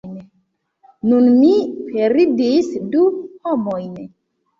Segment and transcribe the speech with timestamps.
[1.09, 1.51] Nun mi
[1.89, 3.05] perdis du
[3.45, 3.93] homojn!